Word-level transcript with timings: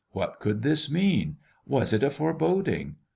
What 0.13 0.39
could 0.39 0.63
this 0.63 0.89
mean? 0.89 1.37
Was 1.67 1.93
it 1.93 2.01
a 2.01 2.09
foreboding? 2.09 2.95